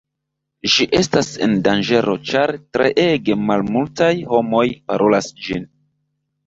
Ĝi 0.75 0.87
estas 0.99 1.29
en 1.47 1.53
danĝero 1.67 2.17
ĉar 2.31 2.55
treege 2.79 3.39
malmultaj 3.51 4.13
homoj 4.35 4.67
parolas 4.91 5.35
ĝin. 5.47 5.75